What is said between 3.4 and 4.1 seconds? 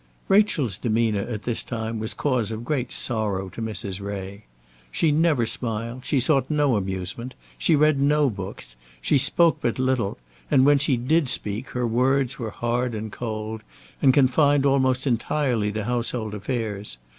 to Mrs.